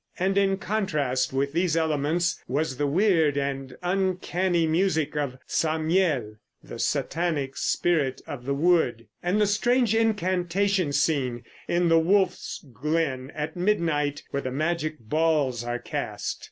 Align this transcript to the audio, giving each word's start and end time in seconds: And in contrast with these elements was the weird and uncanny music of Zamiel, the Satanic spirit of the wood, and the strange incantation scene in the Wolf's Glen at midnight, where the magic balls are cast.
And 0.17 0.35
in 0.35 0.57
contrast 0.57 1.31
with 1.31 1.53
these 1.53 1.77
elements 1.77 2.43
was 2.47 2.77
the 2.77 2.87
weird 2.87 3.37
and 3.37 3.77
uncanny 3.83 4.65
music 4.65 5.15
of 5.15 5.37
Zamiel, 5.47 6.37
the 6.63 6.79
Satanic 6.79 7.55
spirit 7.55 8.19
of 8.25 8.45
the 8.45 8.55
wood, 8.55 9.05
and 9.21 9.39
the 9.39 9.45
strange 9.45 9.93
incantation 9.93 10.91
scene 10.91 11.43
in 11.67 11.87
the 11.87 11.99
Wolf's 11.99 12.65
Glen 12.73 13.31
at 13.35 13.55
midnight, 13.55 14.23
where 14.31 14.41
the 14.41 14.49
magic 14.49 14.97
balls 14.99 15.63
are 15.63 15.77
cast. 15.77 16.39